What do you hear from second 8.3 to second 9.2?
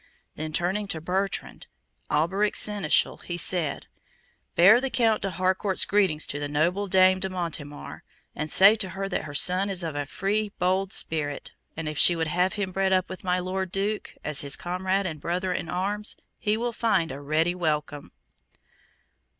and say to her